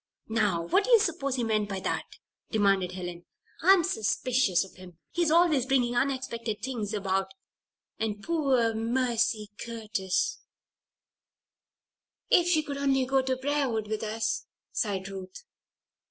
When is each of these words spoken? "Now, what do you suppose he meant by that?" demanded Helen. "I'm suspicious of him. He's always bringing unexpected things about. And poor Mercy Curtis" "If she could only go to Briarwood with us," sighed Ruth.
"Now, 0.29 0.63
what 0.65 0.85
do 0.85 0.89
you 0.89 0.99
suppose 0.99 1.35
he 1.35 1.43
meant 1.43 1.69
by 1.69 1.79
that?" 1.81 2.07
demanded 2.49 2.93
Helen. 2.93 3.27
"I'm 3.61 3.83
suspicious 3.83 4.65
of 4.65 4.73
him. 4.73 4.97
He's 5.11 5.29
always 5.29 5.67
bringing 5.67 5.95
unexpected 5.95 6.63
things 6.63 6.91
about. 6.95 7.31
And 7.99 8.23
poor 8.23 8.73
Mercy 8.73 9.51
Curtis" 9.63 10.39
"If 12.31 12.47
she 12.47 12.63
could 12.63 12.77
only 12.79 13.05
go 13.05 13.21
to 13.21 13.35
Briarwood 13.35 13.87
with 13.87 14.01
us," 14.01 14.47
sighed 14.71 15.07
Ruth. 15.07 15.43